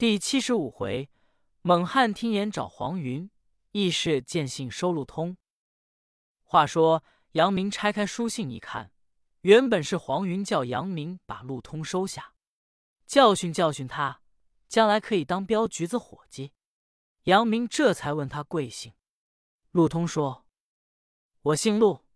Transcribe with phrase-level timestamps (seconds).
[0.00, 1.10] 第七十五回，
[1.60, 3.30] 猛汉听言找黄云，
[3.72, 5.36] 义士见信收路通。
[6.42, 8.92] 话说杨明拆开书信一看，
[9.42, 12.32] 原本是黄云叫杨明把路通收下，
[13.04, 14.22] 教训教训他，
[14.68, 16.54] 将来可以当镖局子伙计。
[17.24, 18.94] 杨明这才问他贵姓。
[19.70, 20.46] 路通说
[21.52, 22.06] ：“我姓陆，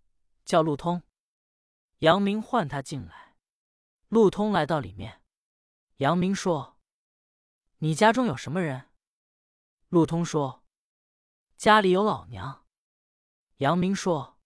[0.46, 1.02] 叫路通。”
[2.00, 3.36] 杨明唤他进来，
[4.08, 5.20] 路通来到里面，
[5.98, 6.73] 杨明说。
[7.84, 8.88] 你家中有什么人？
[9.90, 10.64] 陆通说
[11.58, 12.66] ：“家里有老娘。”
[13.60, 14.38] 杨明说：“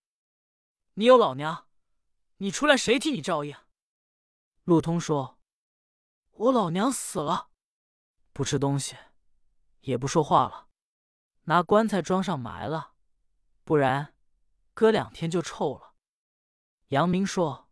[0.94, 1.68] 你有老娘，
[2.38, 3.56] 你出来谁替你照应？”
[4.66, 5.38] 陆通说
[6.34, 7.50] ：“我老娘死了，
[8.32, 8.96] 不吃东西，
[9.82, 10.68] 也不说话了，
[11.42, 12.94] 拿棺材装上埋了，
[13.62, 14.16] 不然
[14.74, 15.94] 隔两天就臭了。”
[16.90, 17.70] 杨明说：“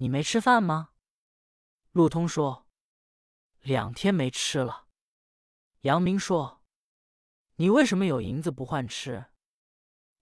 [0.00, 0.94] 你没吃饭吗？”
[1.92, 2.66] 陆通说。
[3.62, 4.88] 两天没吃了，
[5.82, 6.64] 杨明说
[7.56, 9.26] ：“你为什么有银子不换吃？”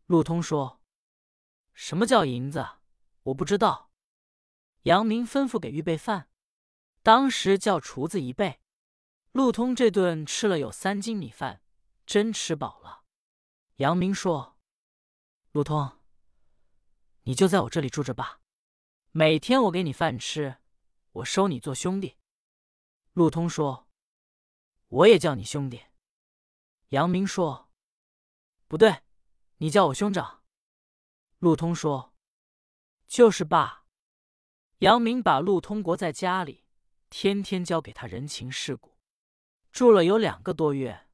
[0.04, 0.82] 陆通说
[1.72, 2.68] ：“什么叫银子？
[3.22, 3.90] 我不知道。”
[4.84, 6.28] 杨明吩咐给预备饭，
[7.02, 8.60] 当时叫厨子一备。
[9.32, 11.62] 陆通这顿吃了有三斤米饭，
[12.04, 13.04] 真吃饱了。
[13.76, 14.58] 杨明说
[15.52, 15.98] ：“陆通，
[17.22, 18.42] 你就在我这里住着吧，
[19.12, 20.58] 每天我给你饭吃，
[21.12, 22.18] 我收你做兄弟。”
[23.12, 23.88] 陆通说
[24.88, 25.82] ：“我也叫你兄弟。”
[26.90, 27.68] 杨明说
[28.68, 29.02] ：“不对，
[29.56, 30.44] 你叫我兄长。”
[31.38, 32.14] 陆通说
[33.08, 33.84] ：“就是爸。”
[34.78, 36.64] 杨明把陆通国在家里，
[37.10, 38.96] 天天教给他人情世故，
[39.72, 41.08] 住了有两个多月，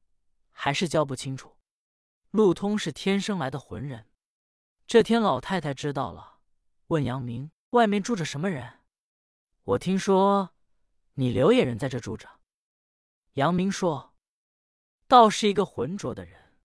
[0.51, 1.57] 还是教不清楚。
[2.29, 4.09] 陆通是天生来的浑人。
[4.85, 6.41] 这天老太太知道了，
[6.87, 8.81] 问杨明：“外面住着什么人？”
[9.65, 10.53] 我听说。
[11.19, 12.41] 你刘野人在这住着，
[13.33, 14.13] 杨明说
[15.09, 16.59] ：“倒是一个浑浊的人。”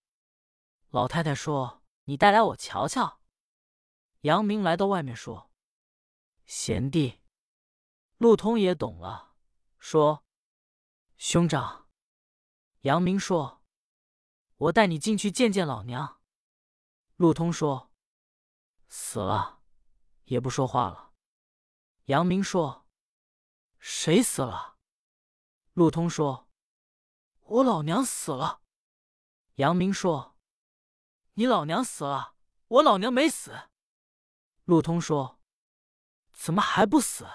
[0.92, 3.22] 老太太说：“你带来我瞧瞧。”
[4.20, 5.50] 杨明来到外面说
[6.44, 7.22] ：“贤弟。”
[8.18, 9.36] 陆通也懂了，
[9.78, 10.22] 说
[11.16, 11.88] ：“兄长。”
[12.82, 13.64] 杨明说
[14.68, 16.20] ：“我带你进去见见老娘。”
[17.16, 17.90] 陆通说
[18.86, 19.62] ：“死了，
[20.24, 21.14] 也不说话了。”
[22.04, 22.81] 杨明说。
[23.84, 24.76] 谁死了？
[25.72, 26.48] 陆通说
[27.42, 28.62] ：“我老娘死了。”
[29.56, 30.36] 杨明说
[31.34, 32.36] ：“你老娘死了，
[32.68, 33.70] 我老娘没死。”
[34.66, 35.40] 陆通说
[36.32, 37.26] ：“怎么还不死？”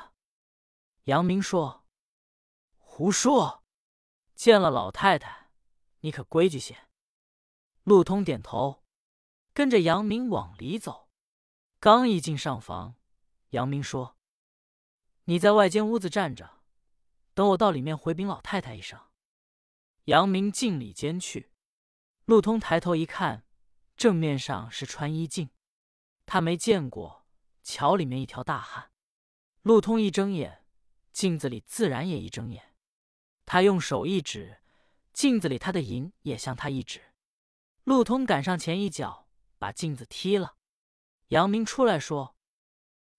[1.03, 1.86] 杨明说
[2.80, 3.66] ：“胡说！
[4.34, 5.52] 见了老太太，
[6.00, 6.88] 你可规矩些。”
[7.84, 8.86] 陆通点头，
[9.53, 11.09] 跟着杨明往里走。
[11.81, 12.96] 刚一进上房，
[13.50, 14.17] 杨明说。
[15.30, 16.62] 你在外间屋子站着，
[17.34, 18.98] 等我到里面回禀老太太一声。
[20.06, 21.52] 杨明进里间去，
[22.24, 23.46] 陆通抬头一看，
[23.98, 25.50] 正面上是穿衣镜，
[26.26, 27.26] 他没见过，
[27.62, 28.90] 瞧里面一条大汉。
[29.64, 30.64] 陆通一睁眼，
[31.12, 32.74] 镜子里自然也一睁眼。
[33.46, 34.62] 他用手一指，
[35.12, 37.02] 镜子里他的影也向他一指。
[37.84, 39.28] 陆通赶上前一脚，
[39.58, 40.56] 把镜子踢了。
[41.28, 42.38] 杨明出来说：“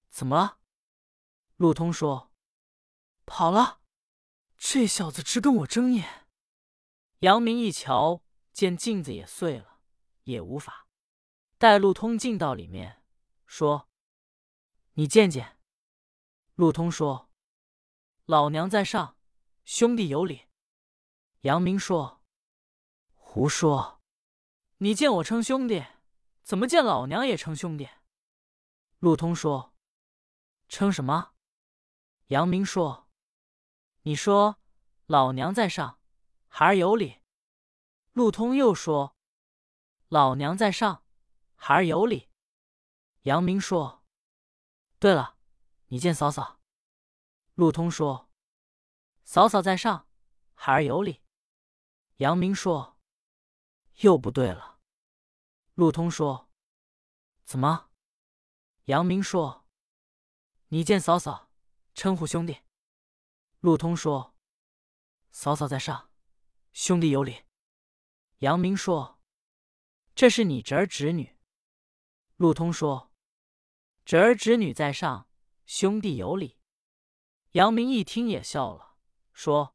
[0.08, 0.54] 怎么了？”
[1.58, 2.32] 陆通说
[3.26, 3.80] ：“跑了，
[4.56, 6.28] 这小子直跟我睁眼。”
[7.20, 9.80] 杨明一瞧，见镜子也碎了，
[10.22, 10.86] 也无法。
[11.58, 13.02] 带陆通进到里面，
[13.44, 13.88] 说
[14.94, 15.58] ：“你见见。”
[16.54, 17.28] 陆通说
[18.24, 19.16] ：“老娘在上，
[19.64, 20.46] 兄弟有礼。”
[21.42, 22.22] 杨明说
[23.14, 24.00] ：“胡说！
[24.76, 25.84] 你见我称兄弟，
[26.42, 27.88] 怎么见老娘也称兄弟？”
[29.00, 29.74] 陆通说
[30.68, 31.32] ：“称什么？”
[32.28, 33.08] 杨明说
[34.02, 34.60] ：“你说
[35.06, 35.98] 老娘在上，
[36.48, 37.22] 孩儿有礼。”
[38.12, 39.16] 陆通又说
[40.08, 41.04] ：“老娘在上，
[41.54, 42.28] 孩儿有礼。”
[43.24, 44.04] 杨明说
[45.00, 45.38] ：“对了，
[45.86, 46.60] 你见嫂嫂。”
[47.56, 48.28] 陆通说
[49.24, 50.06] ：“嫂嫂在上，
[50.52, 51.22] 孩儿有礼。”
[52.18, 52.98] 杨明说
[54.04, 54.80] ：“又不对了。”
[55.72, 56.50] 陆通说
[57.44, 57.88] ：“怎么？”
[58.84, 59.64] 杨明说
[60.68, 61.47] ：“你见嫂嫂。”
[61.98, 62.58] 称呼兄弟，
[63.58, 64.36] 陆通说
[65.32, 66.12] ：“嫂嫂在上，
[66.72, 67.42] 兄弟有礼。”
[68.38, 69.18] 杨明说
[70.14, 71.36] ：“这是你侄儿侄女。”
[72.38, 73.12] 陆通说
[74.06, 75.28] ：“侄儿侄女在上，
[75.66, 76.60] 兄弟有礼。”
[77.58, 78.94] 杨明一听也笑了，
[79.32, 79.74] 说：“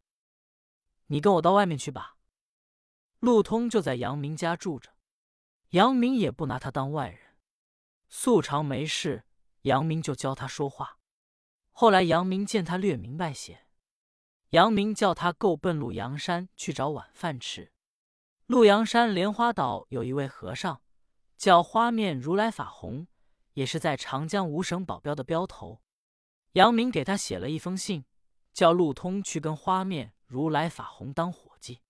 [1.07, 2.15] 你跟我到外面去吧。”
[3.19, 4.95] 陆通就在杨明家住着，
[5.71, 7.37] 杨明也不拿他当外人，
[8.07, 9.25] 素常没事，
[9.63, 11.01] 杨明就教他说话。
[11.75, 13.65] 后来杨明见他略明白些，
[14.51, 17.71] 杨明叫他够奔陆阳山去找晚饭吃。
[18.45, 20.81] 陆阳山莲花岛有一位和尚，
[21.35, 23.07] 叫花面如来法红，
[23.53, 25.81] 也是在长江五省保镖的镖头。
[26.51, 28.05] 杨明给他写了一封信，
[28.53, 31.81] 叫陆通去跟花面如来法红当伙计，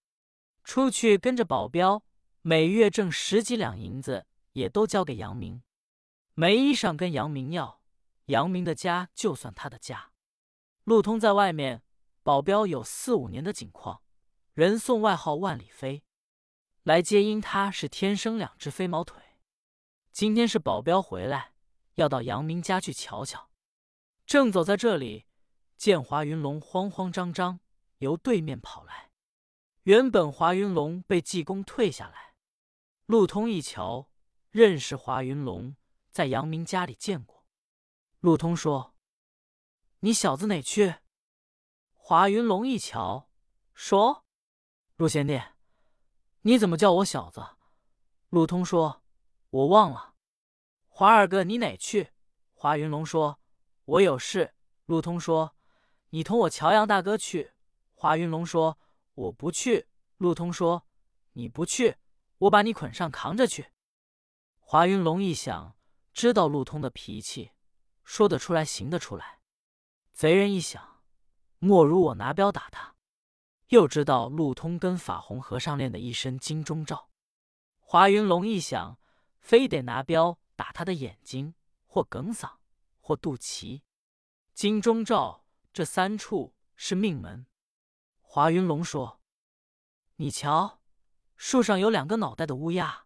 [0.64, 2.04] 出去跟着保镖，
[2.42, 5.62] 每月挣十几两银子，也都交给杨明。
[6.36, 7.82] 没衣裳跟杨明要，
[8.26, 10.12] 杨明的家就算他的家。
[10.84, 11.84] 陆通在外面。
[12.26, 14.02] 保镖有四五年的景况，
[14.54, 16.06] 人送外号万里飞。
[16.84, 19.22] 来接因他是天生两只飞毛腿。
[20.14, 21.52] 今天是保镖回来，
[21.96, 23.50] 要到杨明家去瞧瞧。
[24.26, 25.26] 正走在这里，
[25.76, 27.60] 见华云龙慌慌张张
[27.98, 29.12] 由对面跑来。
[29.82, 32.36] 原本华云龙被济公退下来，
[33.06, 34.10] 陆通一瞧，
[34.50, 35.76] 认识华云龙，
[36.10, 37.43] 在杨明家里见过。
[38.24, 38.96] 陆通说
[40.00, 40.96] ：“你小子哪去？”
[41.92, 43.30] 华云龙一瞧，
[43.74, 44.24] 说
[44.96, 45.42] ：“陆贤弟，
[46.44, 47.46] 你怎么叫我小子？”
[48.32, 49.04] 陆通说
[49.52, 50.16] ：“我忘了。”
[50.88, 52.12] 华二哥，你哪去？
[52.54, 53.42] 华云龙说
[53.84, 54.56] ：“我有事。”
[54.88, 55.58] 陆通说
[56.12, 57.52] ：“你同我乔阳大哥去。”
[57.94, 58.80] 华云龙说
[59.16, 60.88] ：“我不去。”陆通说
[61.34, 61.98] ：“你不去，
[62.38, 63.74] 我把你捆上扛着去。”
[64.64, 65.76] 华云龙一想，
[66.14, 67.52] 知道陆通的脾气，
[68.04, 69.40] 说得出来，行得出来。
[70.12, 70.94] 贼人一想。
[71.60, 72.96] 莫如我拿镖打他，
[73.70, 77.10] 又知道陆通跟法红和尚练的一身金钟罩。
[77.80, 79.00] 华云龙一想，
[79.40, 81.56] 非得拿镖打他的眼睛，
[81.86, 82.58] 或梗嗓，
[83.00, 83.82] 或肚脐。
[84.54, 87.48] 金钟罩这三处是命门。
[88.20, 89.22] 华云龙说
[90.18, 90.82] ：“你瞧，
[91.38, 93.06] 树上有两个脑袋的乌鸦。”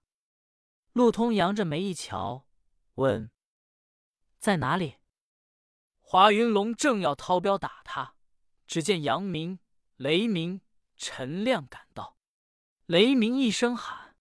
[0.94, 2.48] 陆通扬着眉一瞧，
[2.96, 3.30] 问
[4.40, 4.98] ：“在哪里？”
[6.00, 8.16] 华云龙正要掏镖打他。
[8.68, 9.60] 只见杨明、
[9.96, 10.60] 雷鸣、
[10.98, 12.18] 陈亮赶到。
[12.86, 14.18] 雷鸣一声喊：“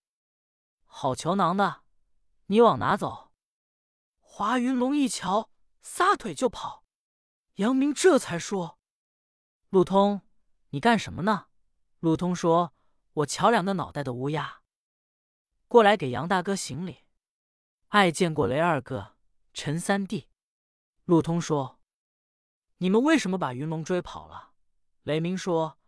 [0.87, 1.83] 好球囊的，
[2.47, 3.33] 你往哪走？”
[4.23, 5.51] 华云龙一瞧，
[5.83, 6.85] 撒腿就跑。
[7.57, 8.79] 杨明这才说
[9.71, 10.23] ：“陆通，
[10.69, 11.47] 你干什么呢？”
[11.99, 12.73] 陆通说
[13.15, 14.63] ：“我瞧两个脑袋的乌鸦，
[15.67, 17.03] 过来给杨大哥行礼。
[17.89, 19.16] 爱见过雷二哥、
[19.57, 20.29] 陈三弟。”
[21.07, 21.81] 陆通说。
[22.79, 24.53] 你们为什么把云龙追跑了？
[25.03, 25.79] 雷鸣说：“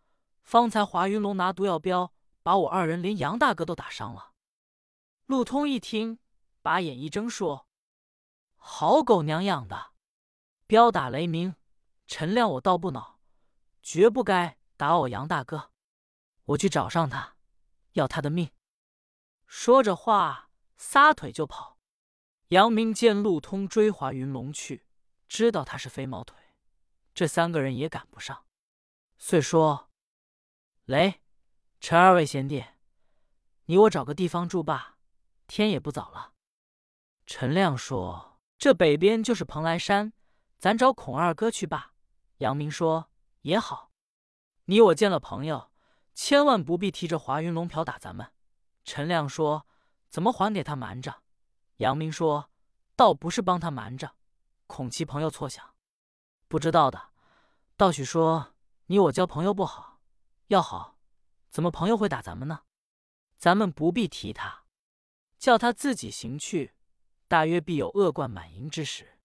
[0.42, 4.32] 方才华云龙拿毒药镖，把我二人连杨大哥都打伤了。”
[5.26, 6.18] 陆通一听，
[6.62, 7.68] 把眼一睁，说
[8.56, 9.92] ：“好狗娘养的，
[10.66, 11.56] 镖打雷鸣、
[12.06, 13.20] 陈亮，我倒不恼，
[13.82, 15.72] 绝不该打我杨大哥。
[16.44, 17.36] 我去找上他，
[17.92, 18.50] 要他的命。”
[19.46, 20.48] 说着话，
[20.78, 21.77] 撒腿就跑。
[22.48, 24.86] 杨明见陆通追华云龙去，
[25.28, 26.34] 知道他是飞毛腿。
[27.12, 28.46] 这三个人也赶不上，
[29.18, 29.90] 遂说
[30.86, 31.20] ：“雷、
[31.78, 32.64] 陈二位贤弟，
[33.66, 34.96] 你我找个地方住罢，
[35.46, 36.32] 天也不早了。”
[37.26, 40.14] 陈亮说：“这北边就是蓬莱山，
[40.56, 41.92] 咱找孔二哥去罢。”
[42.38, 43.10] 杨明说
[43.42, 43.90] ：“也好，
[44.64, 45.70] 你我见了朋友，
[46.14, 48.32] 千万不必提着华云龙瓢打咱们。”
[48.86, 49.66] 陈亮说
[50.08, 51.22] ：“怎么还给他瞒着？”
[51.78, 52.50] 杨明说
[52.94, 54.14] ：“倒不是帮他瞒着，
[54.66, 55.74] 恐其朋友错想。”
[56.48, 57.10] 不知道的，
[57.76, 58.54] 道许说
[58.86, 60.00] 你我交朋友不好，
[60.46, 60.98] 要好，
[61.50, 62.62] 怎么朋友会打咱们呢？
[63.36, 64.64] 咱们不必提他，
[65.38, 66.74] 叫他自己行去，
[67.28, 69.20] 大约必有恶贯满盈之时。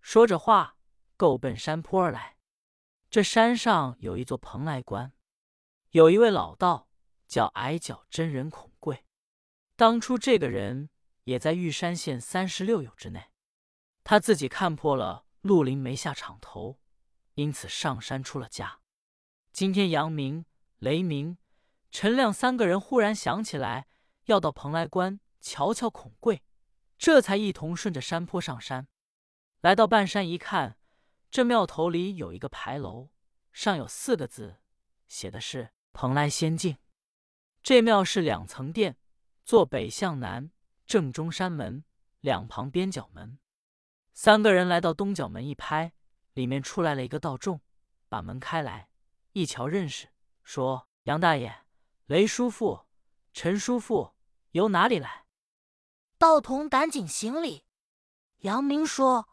[0.00, 0.76] 说着话，
[1.16, 2.36] 够奔山坡而来。
[3.10, 5.12] 这山上有一座蓬莱关，
[5.90, 6.88] 有一位老道
[7.26, 9.04] 叫矮脚真人孔贵。
[9.74, 10.90] 当初这个人
[11.26, 13.30] 也在玉山县三十六友之内，
[14.02, 15.26] 他自己看破了。
[15.42, 16.80] 陆林没下场头，
[17.34, 18.80] 因此上山出了家。
[19.52, 20.44] 今天杨明、
[20.78, 21.38] 雷鸣、
[21.92, 23.86] 陈亮三个人忽然想起来
[24.24, 26.42] 要到蓬莱关瞧瞧孔贵，
[26.98, 28.88] 这才一同顺着山坡上山。
[29.60, 30.78] 来到半山一看，
[31.30, 33.10] 这庙头里有一个牌楼，
[33.52, 34.56] 上有四个字，
[35.06, 36.78] 写的是“蓬莱仙境”。
[37.62, 38.96] 这庙是两层殿，
[39.44, 40.50] 坐北向南，
[40.86, 41.84] 正中山门，
[42.20, 43.38] 两旁边角门。
[44.12, 45.92] 三个人来到东角门一拍，
[46.32, 47.60] 里面出来了一个道众，
[48.08, 48.88] 把门开来，
[49.32, 50.08] 一瞧认识，
[50.42, 51.64] 说：“杨大爷、
[52.06, 52.86] 雷叔父、
[53.32, 54.14] 陈叔父，
[54.52, 55.26] 由哪里来？”
[56.18, 57.64] 道童赶紧行礼。
[58.38, 59.28] 杨明说：“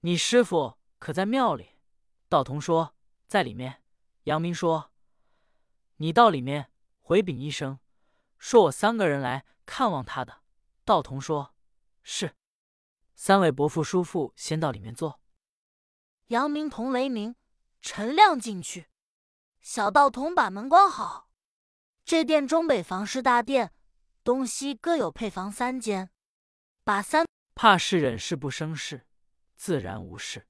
[0.00, 1.70] 你师傅可在庙里？”
[2.28, 2.94] 道童说
[3.26, 3.82] ：“在里面。”
[4.24, 4.92] 杨明说
[5.96, 7.80] ：“你到里面回禀一声，
[8.38, 10.41] 说我三个人来看望他的。”
[10.92, 11.54] 道童说
[12.04, 12.36] ：“是。”
[13.16, 15.22] 三位伯父叔父先到里面坐。
[16.26, 17.34] 杨明同雷鸣、
[17.80, 18.90] 陈亮进去。
[19.62, 21.30] 小道童把门关好。
[22.04, 23.72] 这殿中北房是大殿，
[24.22, 26.10] 东西各有配房三间。
[26.84, 29.06] 把三怕是忍事不生事，
[29.56, 30.46] 自然无事。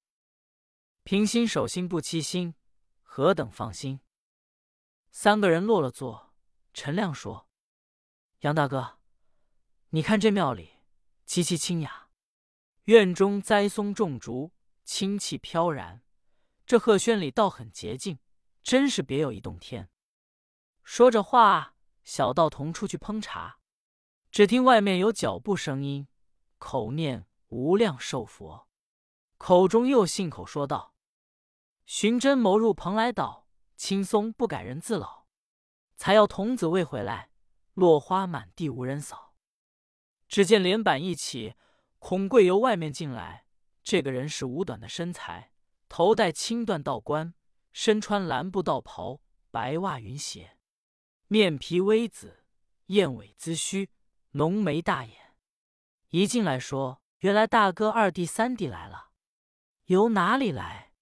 [1.05, 2.57] 平心守心不欺心，
[3.03, 4.01] 何等放心？
[5.13, 6.35] 三个人落了座，
[6.75, 7.49] 陈亮说
[8.41, 8.99] ：“杨大哥，
[9.95, 10.71] 你看这庙里
[11.27, 12.09] 极其清雅，
[12.85, 14.51] 院中栽松种竹，
[14.85, 16.03] 清气飘然。
[16.65, 18.19] 这鹤轩里倒很洁净，
[18.63, 19.91] 真是别有一洞天。”
[20.83, 23.59] 说着话，小道童出去烹茶，
[24.31, 26.09] 只听外面有脚步声音，
[26.57, 28.67] 口念无量寿佛，
[29.37, 30.95] 口中又信口说道
[31.85, 33.47] ：“寻真谋入蓬莱岛，
[33.77, 35.27] 青松不改人自老。
[35.97, 37.31] 才要童子未回来，
[37.75, 39.29] 落花满地无人扫。”
[40.33, 41.57] 只见帘板一起，
[41.99, 43.45] 孔贵由外面进来。
[43.83, 45.53] 这个人是五短的身材，
[45.91, 47.35] 头戴青缎道冠，
[47.71, 49.21] 身穿蓝布道袍，
[49.51, 50.57] 白袜云鞋。
[51.27, 52.47] 面皮微紫，
[52.87, 53.91] 燕尾髭须，
[54.31, 55.35] 浓眉大眼。
[56.09, 59.11] 一进来说：“原来大哥、二弟、三弟来了，
[59.85, 60.95] 由哪里来？”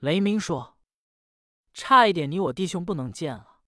[0.00, 0.78] 雷鸣说
[1.74, 3.60] ：“差一点，你我弟兄不能见了。”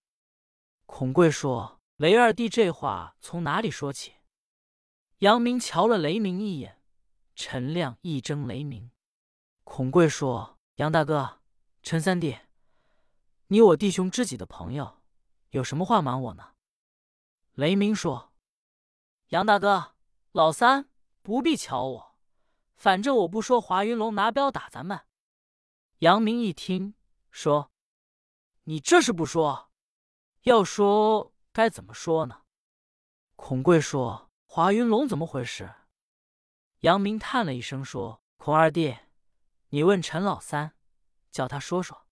[0.87, 4.15] 孔贵说：“雷二弟这话从哪里说起？”
[5.23, 6.83] 杨明瞧了雷鸣一眼，
[7.37, 8.91] 陈亮一怔雷鸣。
[9.63, 11.39] 孔贵说：“杨大哥，
[11.81, 12.37] 陈三弟，
[13.47, 15.01] 你我弟兄知己的朋友。”
[15.51, 16.55] 有什么话瞒我呢？
[17.53, 18.33] 雷鸣说
[19.31, 19.95] ：“杨大哥，
[20.33, 20.89] 老三
[21.23, 22.17] 不必瞧我，
[22.75, 25.03] 反正我不说，华云龙拿镖打咱们。”
[26.01, 26.97] 杨明一听
[27.31, 27.71] 说
[28.65, 29.71] ：“你这是不说，
[30.43, 32.43] 要说该怎么说呢？”
[33.37, 35.77] 孔贵说：“华云龙怎么回事？”
[36.81, 38.99] 杨明叹了一声说：“孔二弟，
[39.71, 40.75] 你问陈老三，
[41.31, 42.07] 叫他说说。”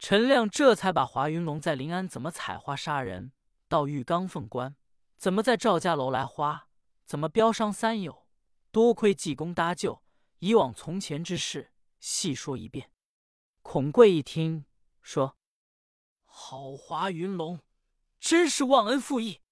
[0.00, 3.32] 陈亮这才把华云龙在临安怎么采花杀人，
[3.68, 4.76] 到玉刚凤关
[5.18, 6.68] 怎么在赵家楼来花，
[7.04, 8.26] 怎么标伤三友，
[8.70, 10.02] 多亏济公搭救，
[10.38, 12.90] 以往从前之事细说一遍。
[13.60, 14.64] 孔贵一听
[15.02, 15.36] 说
[16.24, 17.60] ：“好华云龙，
[18.18, 19.42] 真是忘恩负义！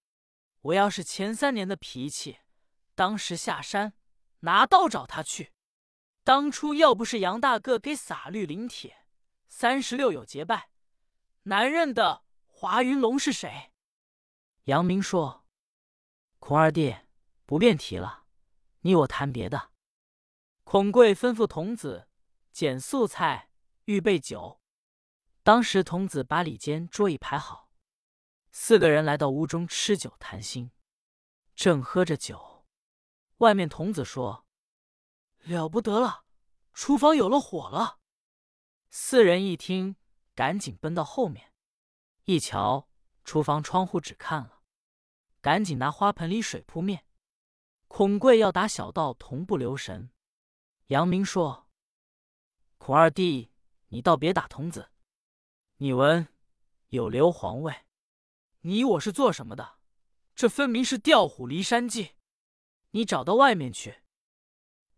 [0.61, 2.39] 我要是前三年的脾气，
[2.95, 3.95] 当时下山
[4.41, 5.53] 拿刀找他去。
[6.23, 8.99] 当初要不是杨大哥给撒绿灵帖。”
[9.49, 10.71] 三十六友结拜，
[11.43, 13.73] 难认的华云龙是谁？
[14.65, 15.45] 杨明说
[16.39, 16.95] ：“孔二弟，
[17.47, 18.27] 不便提了，
[18.83, 19.73] 你我谈别的。”
[20.63, 22.07] 孔贵吩咐童子
[22.53, 23.51] 捡素菜，
[23.87, 24.61] 预备酒。
[25.43, 27.70] 当时童子把里间桌椅排好，
[28.53, 30.73] 四个人来到屋中吃酒谈心，
[31.55, 32.67] 正喝着酒，
[33.39, 34.45] 外面童子说
[35.45, 36.25] ：“了不得了，
[36.73, 38.01] 厨房有了火了。”
[38.91, 39.95] 四人一听，
[40.35, 41.53] 赶紧奔到后面，
[42.25, 42.89] 一瞧，
[43.25, 44.63] 厨房窗户纸看了，
[45.41, 47.07] 赶紧拿花盆里水扑面。
[47.87, 50.11] 孔贵要打小道童不留神，
[50.87, 51.69] 杨明说
[52.79, 53.53] ：“孔二弟，
[53.89, 54.91] 你倒别打童子，
[55.77, 56.27] 你闻
[56.89, 57.85] 有硫磺味，
[58.61, 59.79] 你我是做什么的？
[60.35, 62.17] 这分明是调虎离山计，
[62.91, 64.03] 你找到外面去。”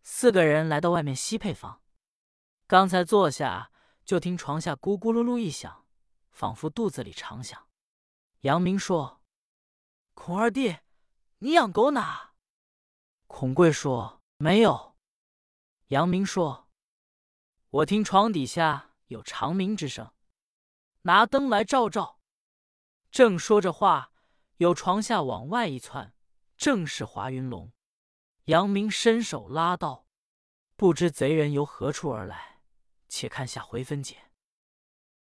[0.02, 1.82] 四个人来到外面西配房，
[2.66, 3.70] 刚才坐下。
[4.04, 5.86] 就听床下咕咕噜噜一响，
[6.32, 7.68] 仿佛肚子里常响。
[8.40, 9.22] 杨明说
[10.14, 10.78] ：“孔二弟，
[11.38, 12.34] 你养狗哪？”
[13.28, 14.96] 孔贵说：“没有。”
[15.88, 16.68] 杨明说
[17.70, 20.12] ：“我听床底下有长鸣之声，
[21.02, 22.18] 拿灯来照照。”
[23.12, 24.10] 正说着话，
[24.56, 26.14] 有床下往外一窜，
[26.56, 27.70] 正是华云龙。
[28.44, 30.06] 杨明伸手拉道
[30.76, 32.62] ：“不知贼人由何处而来。”
[33.10, 34.31] 且看下回分解。